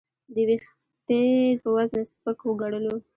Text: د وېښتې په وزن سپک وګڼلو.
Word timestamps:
د 0.33 0.35
وېښتې 0.47 1.21
په 1.61 1.69
وزن 1.75 2.01
سپک 2.11 2.37
وګڼلو. 2.45 2.95